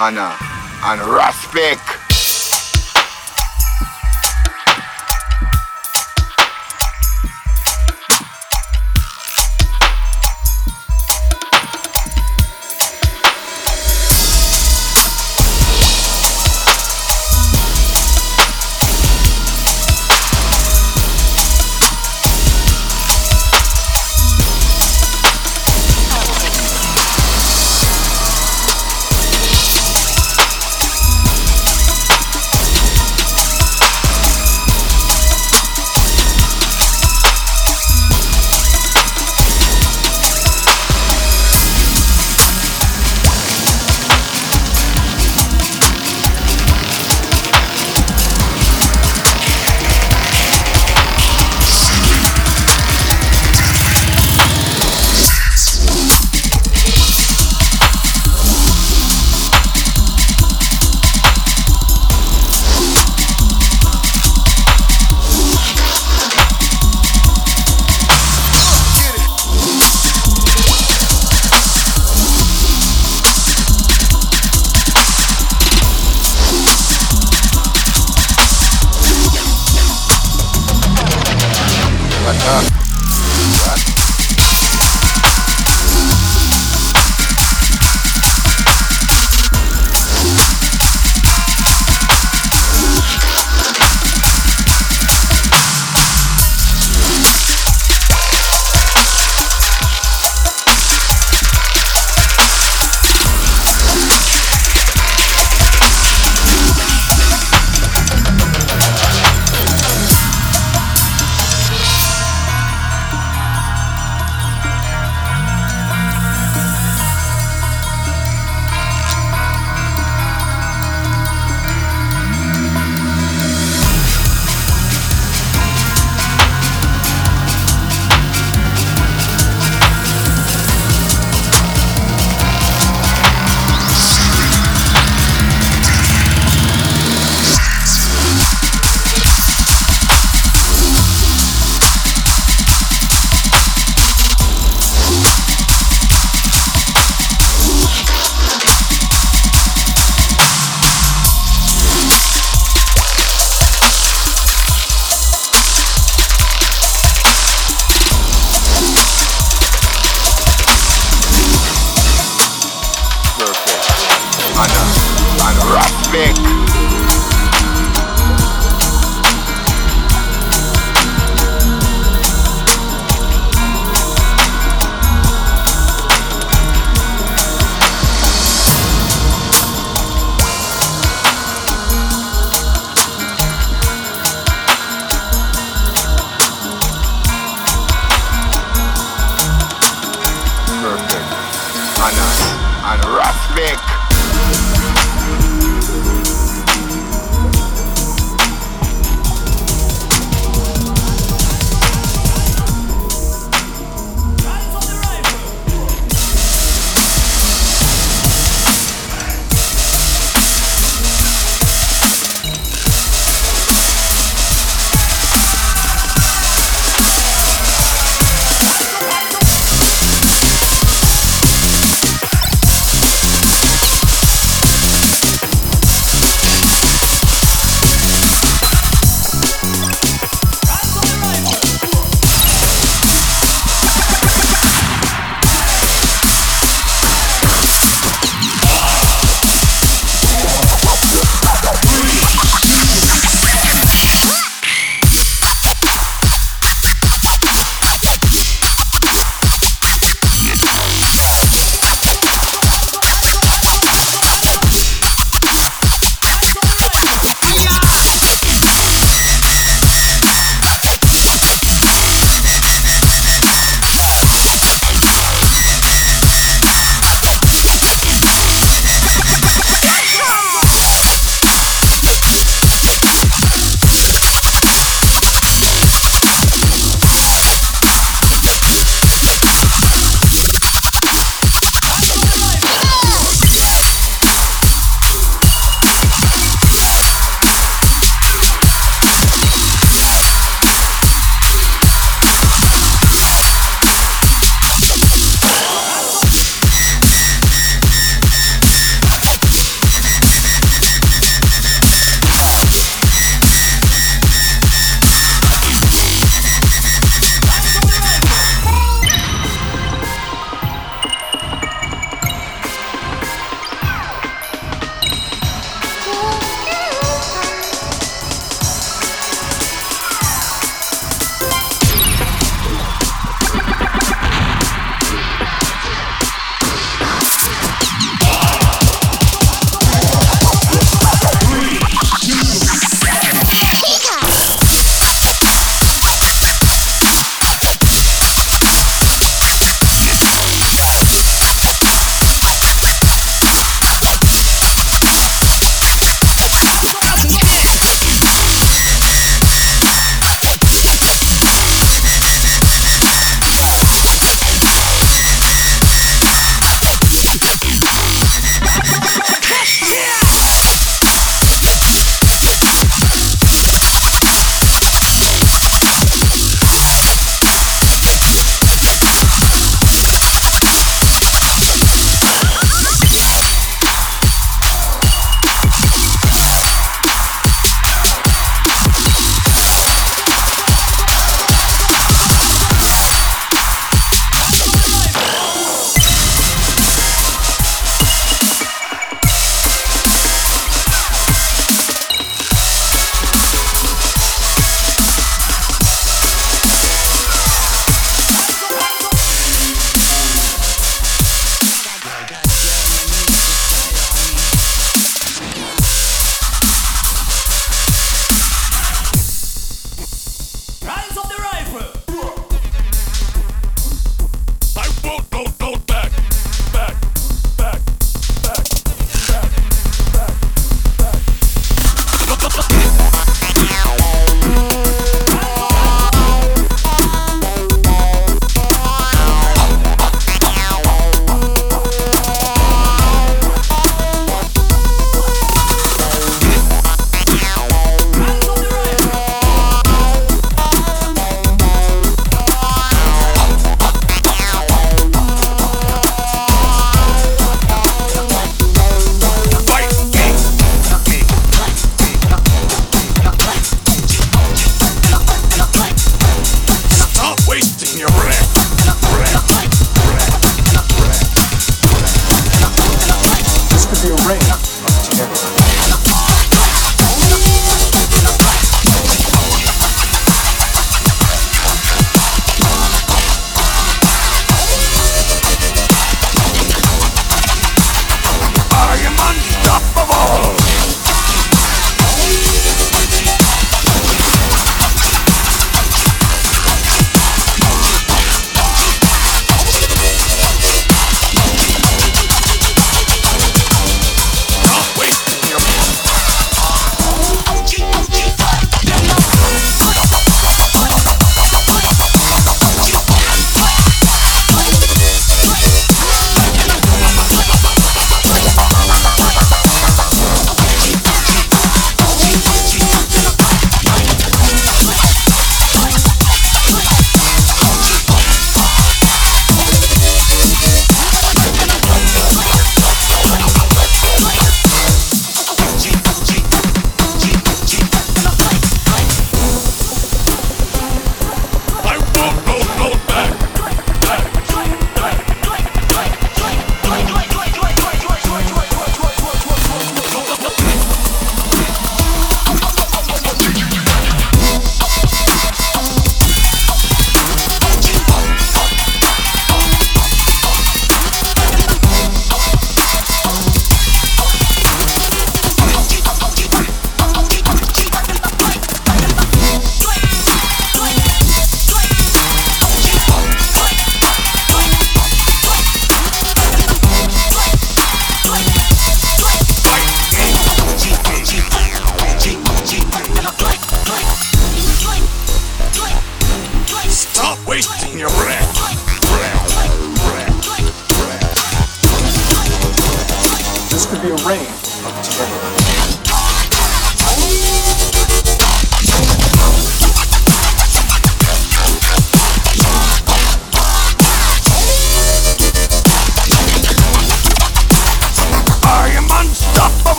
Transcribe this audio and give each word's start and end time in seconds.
Perfect. 0.00 0.16
Hannah 0.16 0.34
and 0.82 1.00
Raspik. 1.02 1.99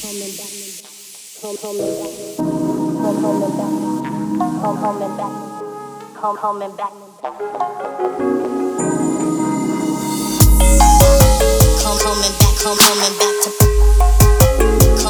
Come 0.00 0.14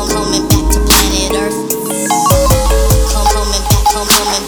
home 0.08 0.32
and 0.32 0.48
back 0.48 0.72
to 0.72 0.80
planet 0.86 1.36
Earth. 1.36 1.60
Come 3.12 3.28
home 3.28 3.52
and 3.52 3.64
back, 3.68 3.84
come 3.92 4.08
home 4.08 4.34
and 4.34 4.47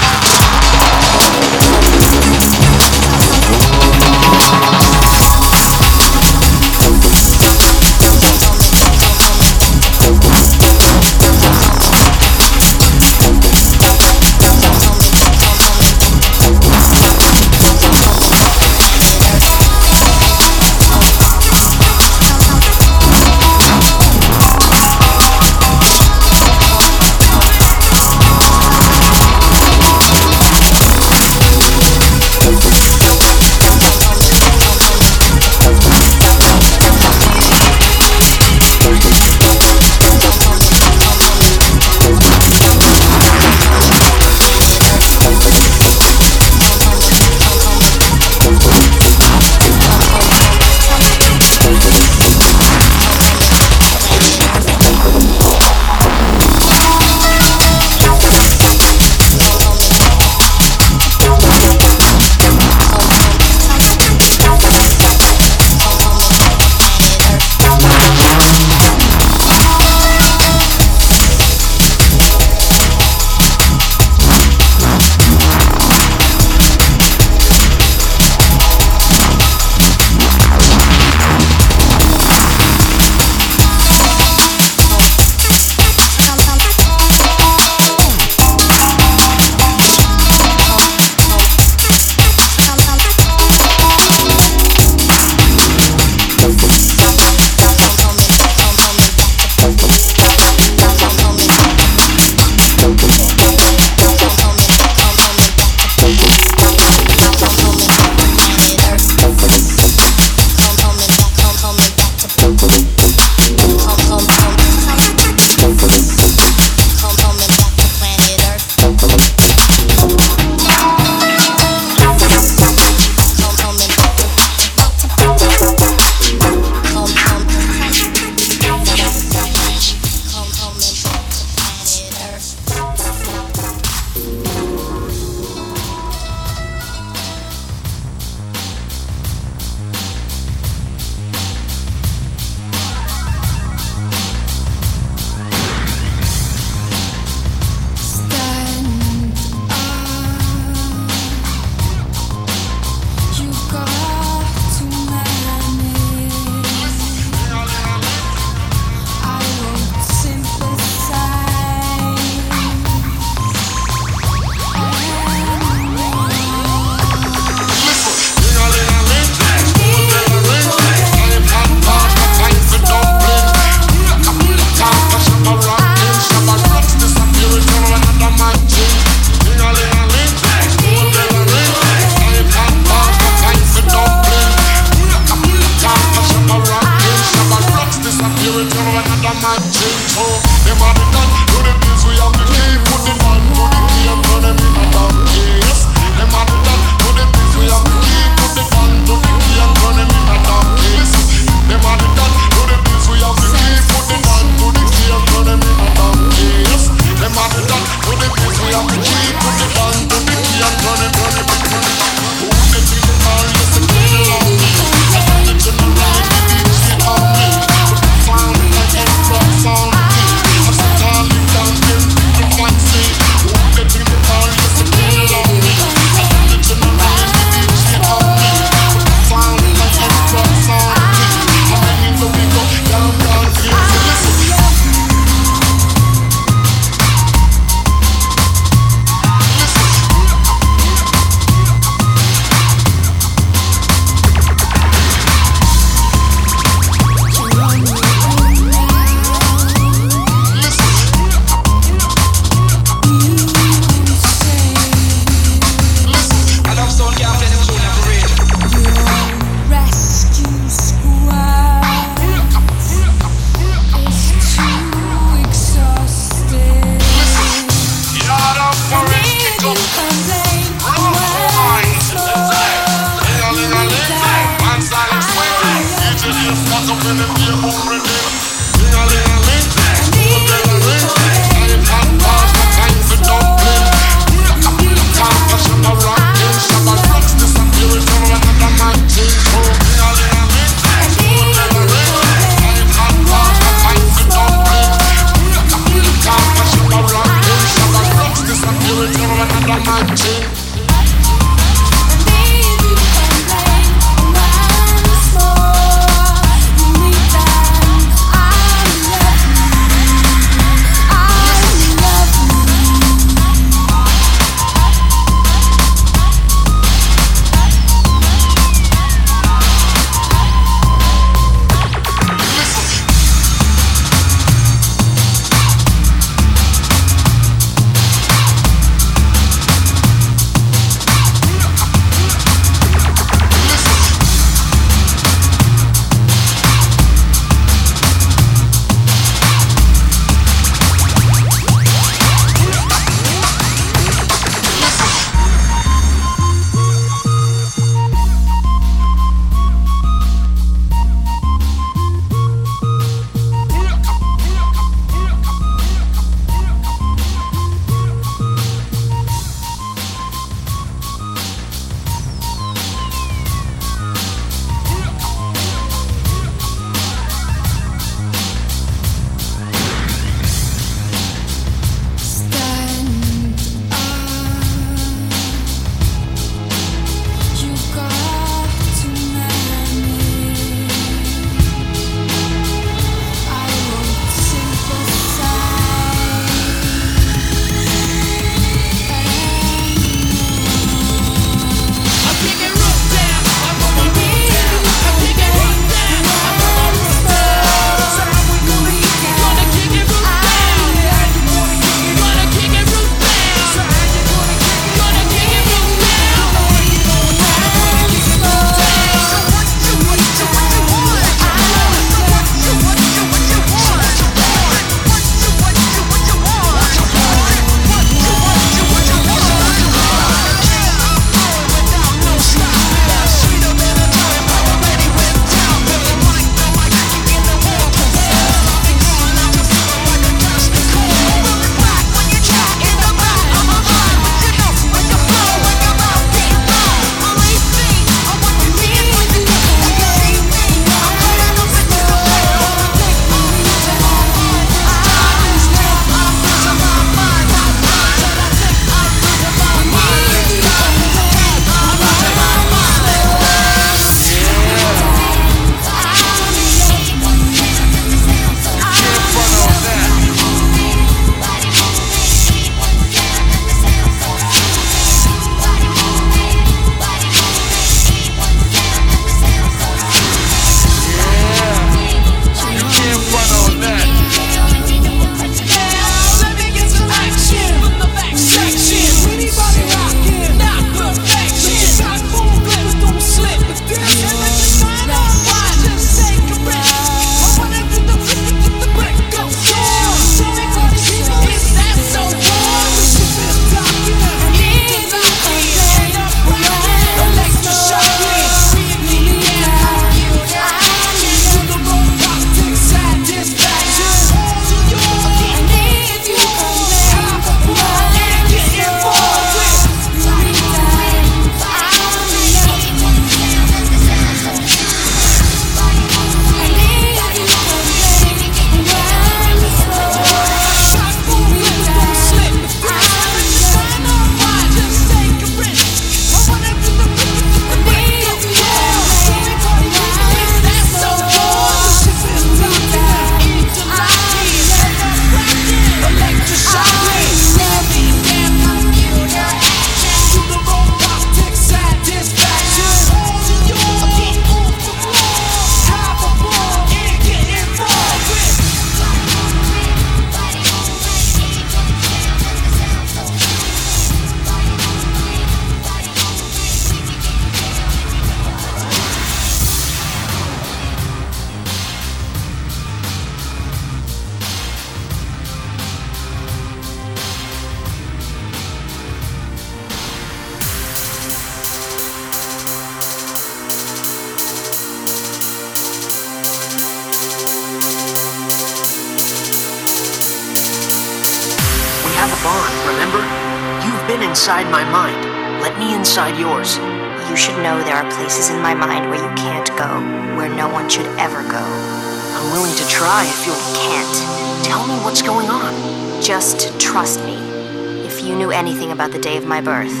about 599.02 599.12
the 599.12 599.18
day 599.18 599.36
of 599.36 599.44
my 599.44 599.60
birth, 599.60 600.00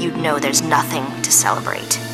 you'd 0.00 0.16
know 0.18 0.38
there's 0.38 0.62
nothing 0.62 1.04
to 1.20 1.32
celebrate. 1.32 2.05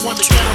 I 0.00 0.04
want. 0.04 0.49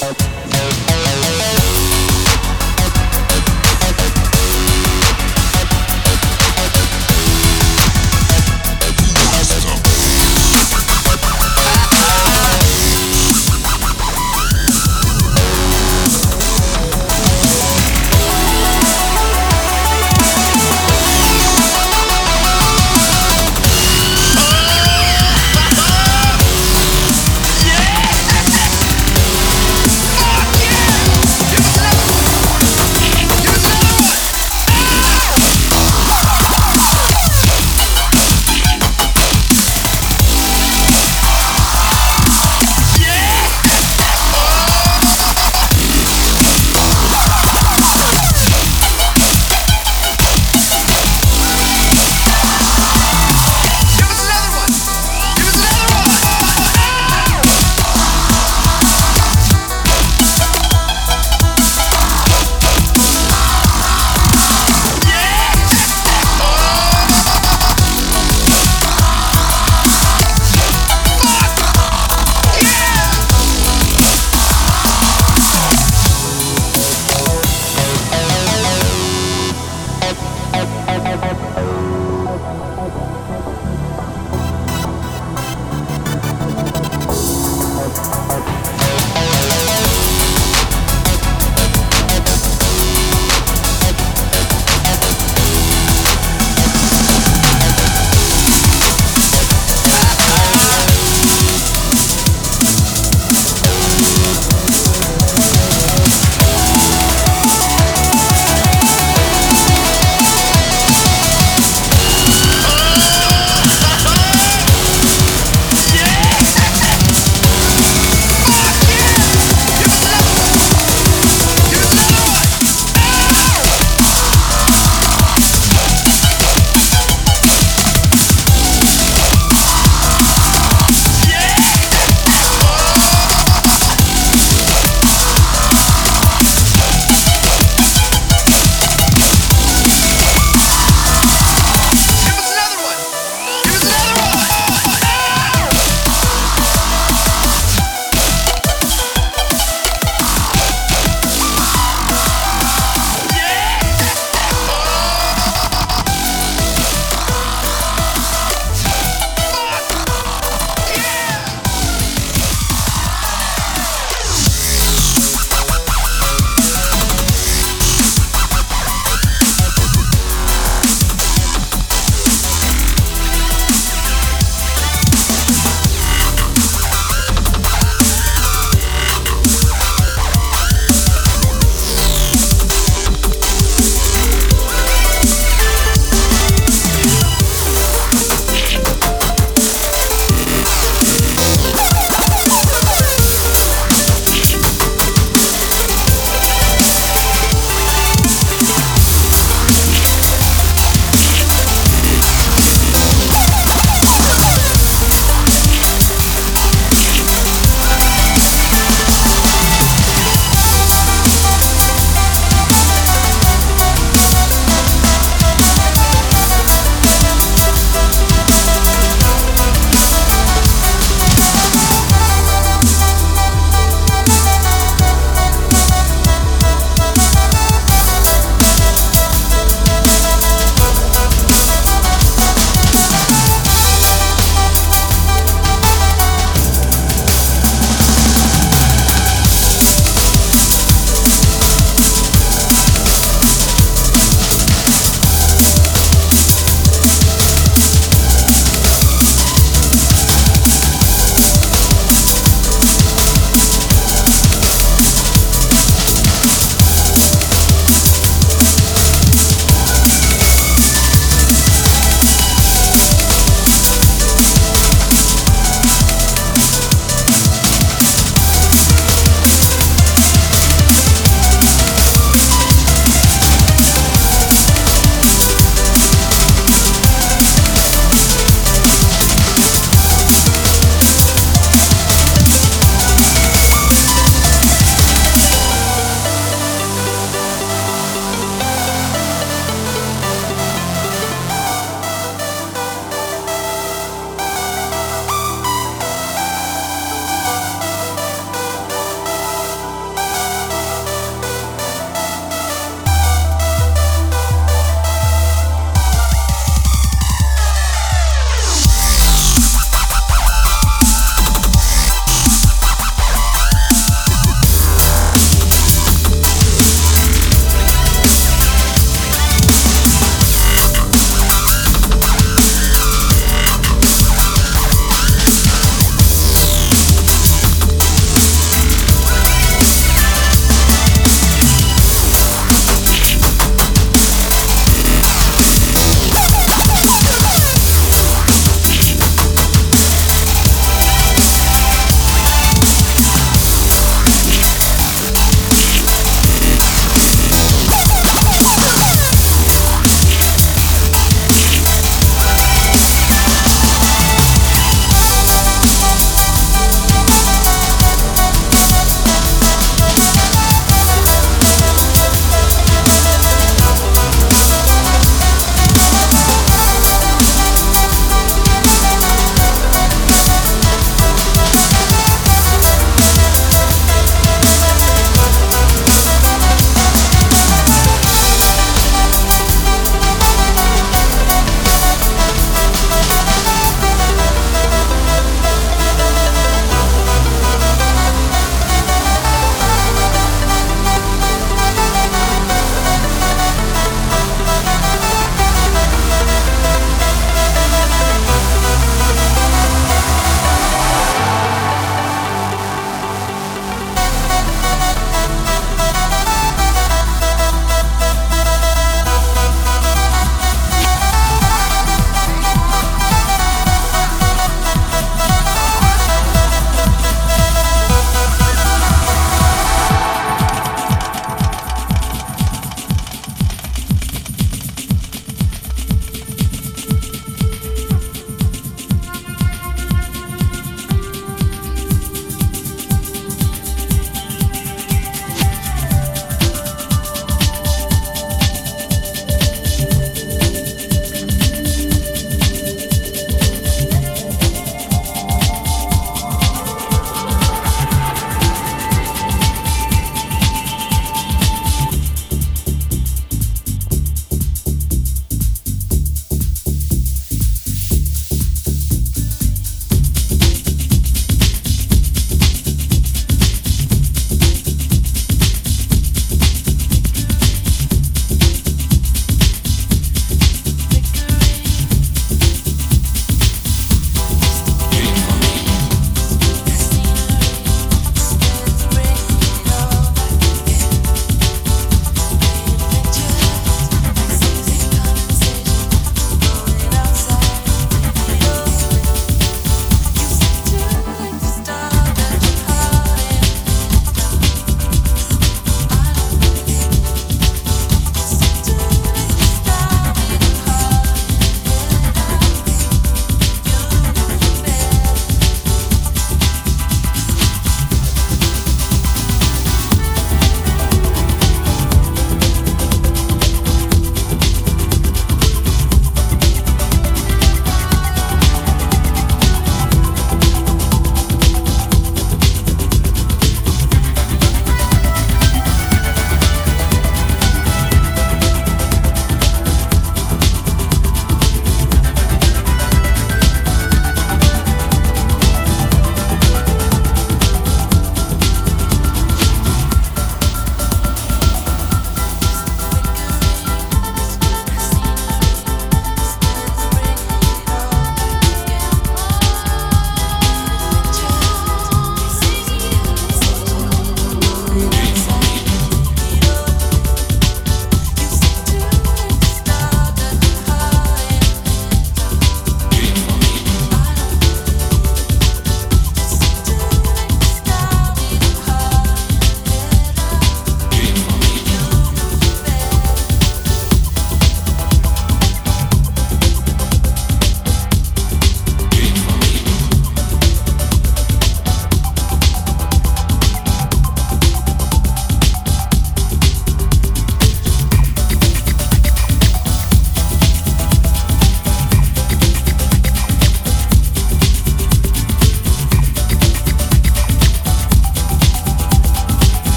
Bye. 0.00 0.37